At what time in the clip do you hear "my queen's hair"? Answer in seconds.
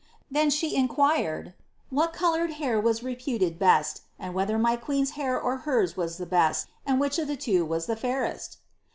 4.57-5.39